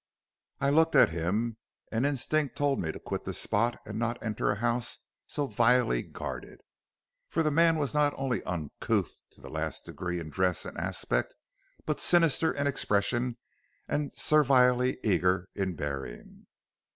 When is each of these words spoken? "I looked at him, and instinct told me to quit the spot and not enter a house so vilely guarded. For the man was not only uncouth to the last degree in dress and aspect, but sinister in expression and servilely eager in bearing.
"I 0.59 0.71
looked 0.71 0.95
at 0.95 1.09
him, 1.11 1.57
and 1.91 2.07
instinct 2.07 2.55
told 2.55 2.79
me 2.81 2.91
to 2.91 2.99
quit 2.99 3.23
the 3.23 3.35
spot 3.35 3.79
and 3.85 3.99
not 3.99 4.17
enter 4.23 4.49
a 4.49 4.55
house 4.55 4.97
so 5.27 5.45
vilely 5.45 6.01
guarded. 6.01 6.61
For 7.27 7.43
the 7.43 7.51
man 7.51 7.77
was 7.77 7.93
not 7.93 8.15
only 8.17 8.43
uncouth 8.43 9.19
to 9.29 9.41
the 9.41 9.51
last 9.51 9.85
degree 9.85 10.19
in 10.19 10.31
dress 10.31 10.65
and 10.65 10.75
aspect, 10.75 11.35
but 11.85 11.99
sinister 11.99 12.51
in 12.51 12.65
expression 12.65 13.37
and 13.87 14.11
servilely 14.17 14.97
eager 15.03 15.49
in 15.53 15.75
bearing. 15.75 16.47